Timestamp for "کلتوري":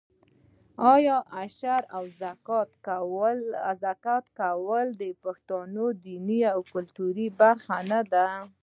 6.73-7.27